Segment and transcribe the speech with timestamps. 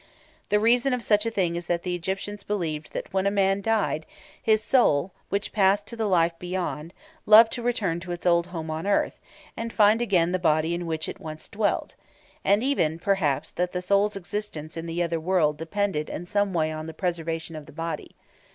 [0.49, 3.61] The reason of such a thing is that the Egyptians believed that when a man
[3.61, 4.07] died,
[4.41, 6.91] his soul, which passed to the life beyond,
[7.27, 9.21] loved to return to its old home on earth,
[9.55, 11.93] and find again the body in which it once dwelt;
[12.43, 16.71] and even, perhaps, that the soul's existence in the other world depended in some way
[16.71, 18.15] on the preservation of the body.